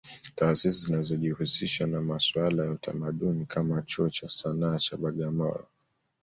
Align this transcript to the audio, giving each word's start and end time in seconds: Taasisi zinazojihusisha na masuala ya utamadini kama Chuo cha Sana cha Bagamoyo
Taasisi 0.35 0.85
zinazojihusisha 0.85 1.87
na 1.87 2.01
masuala 2.01 2.63
ya 2.65 2.71
utamadini 2.71 3.45
kama 3.45 3.81
Chuo 3.81 4.09
cha 4.09 4.29
Sana 4.29 4.77
cha 4.79 4.97
Bagamoyo 4.97 5.67